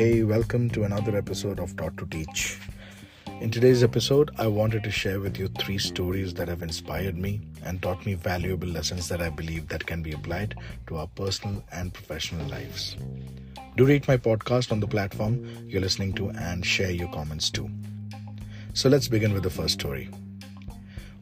[0.00, 2.58] Hey, welcome to another episode of Taught to Teach.
[3.42, 7.42] In today's episode, I wanted to share with you three stories that have inspired me
[7.66, 10.54] and taught me valuable lessons that I believe that can be applied
[10.86, 12.96] to our personal and professional lives.
[13.76, 17.68] Do rate my podcast on the platform you're listening to and share your comments too.
[18.72, 20.06] So let's begin with the first story.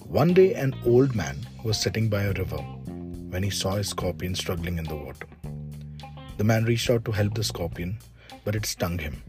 [0.00, 4.34] One day, an old man was sitting by a river when he saw a scorpion
[4.34, 5.28] struggling in the water.
[6.38, 8.00] The man reached out to help the scorpion
[8.44, 9.22] but it stung him.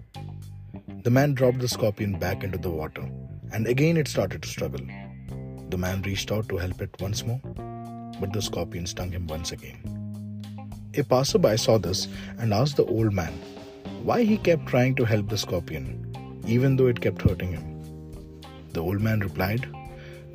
[1.04, 3.08] The man dropped the scorpion back into the water,
[3.52, 4.86] and again it started to struggle.
[5.70, 7.42] The man reached out to help it once more,
[8.20, 9.80] but the scorpion stung him once again.
[10.98, 12.08] A passerby saw this
[12.38, 13.34] and asked the old man
[14.04, 17.82] why he kept trying to help the scorpion, even though it kept hurting him.
[18.74, 19.68] The old man replied,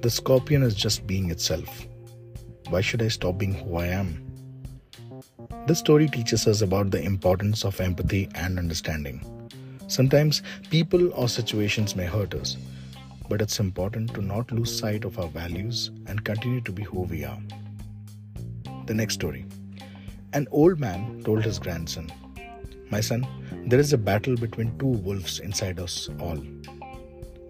[0.02, 1.86] The scorpion is just being itself.
[2.68, 4.29] Why should I stop being who I am?
[5.66, 9.20] This story teaches us about the importance of empathy and understanding.
[9.86, 12.56] Sometimes people or situations may hurt us,
[13.28, 17.02] but it's important to not lose sight of our values and continue to be who
[17.02, 17.38] we are.
[18.86, 19.46] The next story
[20.32, 22.10] An old man told his grandson,
[22.90, 23.26] My son,
[23.66, 26.42] there is a battle between two wolves inside us all.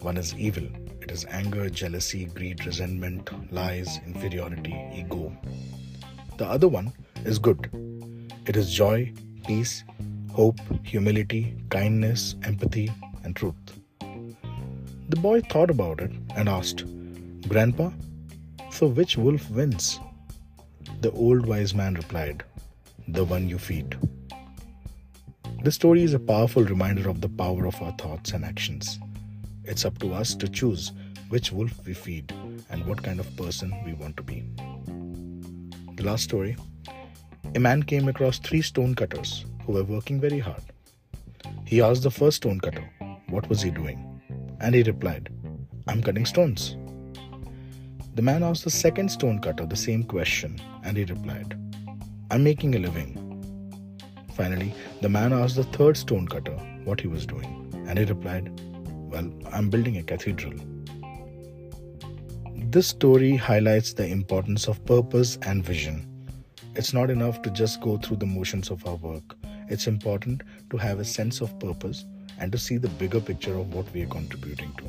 [0.01, 0.69] One is evil,
[1.01, 5.35] it is anger, jealousy, greed, resentment, lies, inferiority, ego.
[6.37, 6.93] The other one
[7.25, 7.71] is good,
[8.51, 9.13] it is joy,
[9.47, 9.85] peace,
[10.33, 12.91] hope, humility, kindness, empathy,
[13.23, 13.55] and truth.
[15.09, 16.83] The boy thought about it and asked,
[17.49, 17.91] Grandpa,
[18.73, 20.01] so which wolf wins?
[21.01, 22.43] The old wise man replied,
[23.07, 23.97] The one you feed.
[25.63, 28.99] This story is a powerful reminder of the power of our thoughts and actions.
[29.63, 30.91] It's up to us to choose
[31.29, 32.35] which wolf we feed
[32.69, 34.43] and what kind of person we want to be.
[35.95, 36.57] The last story
[37.55, 40.63] a man came across three stone cutters who were working very hard.
[41.65, 42.89] He asked the first stone cutter
[43.29, 43.99] what was he doing,
[44.61, 45.29] and he replied,
[45.89, 46.77] I'm cutting stones.
[48.15, 51.59] The man asked the second stone cutter the same question, and he replied,
[52.31, 53.17] I'm making a living.
[54.35, 58.61] Finally, the man asked the third stone cutter what he was doing, and he replied,
[59.11, 60.55] Well, I'm building a cathedral.
[62.55, 66.07] This story highlights the importance of purpose and vision
[66.75, 69.37] it's not enough to just go through the motions of our work.
[69.69, 72.05] It's important to have a sense of purpose
[72.39, 74.85] and to see the bigger picture of what we are contributing to.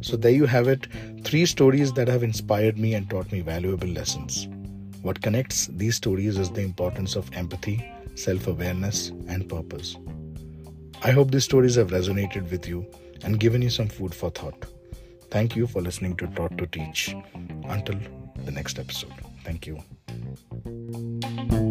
[0.00, 0.86] So, there you have it
[1.24, 4.48] three stories that have inspired me and taught me valuable lessons.
[5.02, 9.96] What connects these stories is the importance of empathy, self awareness, and purpose.
[11.02, 12.86] I hope these stories have resonated with you
[13.22, 14.66] and given you some food for thought.
[15.30, 17.14] Thank you for listening to Taught to Teach.
[17.64, 17.98] Until
[18.44, 19.12] the next episode.
[19.44, 19.78] Thank you.
[20.68, 21.67] Thank you.